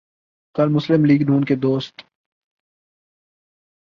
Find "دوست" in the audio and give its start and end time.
1.55-2.01